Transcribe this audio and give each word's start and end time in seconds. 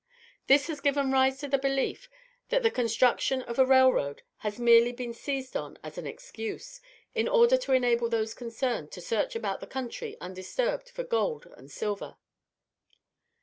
This 0.47 0.65
has 0.65 0.81
given 0.81 1.11
rise 1.11 1.37
to 1.41 1.47
the 1.47 1.59
belief 1.59 2.09
that 2.49 2.63
the 2.63 2.71
construction 2.71 3.43
of 3.43 3.59
a 3.59 3.65
railroad 3.67 4.23
has 4.37 4.57
merely 4.57 4.91
been 4.91 5.13
seized 5.13 5.55
on 5.55 5.77
as 5.83 5.95
an 5.99 6.07
excuse, 6.07 6.81
in 7.13 7.27
order 7.27 7.55
to 7.57 7.73
enable 7.73 8.09
those 8.09 8.33
concerned 8.33 8.91
to 8.93 8.99
search 8.99 9.35
about 9.35 9.59
the 9.59 9.67
country 9.67 10.17
undisturbed 10.19 10.89
for 10.89 11.03
gold 11.03 11.53
and 11.55 11.69
silver. 11.71 12.17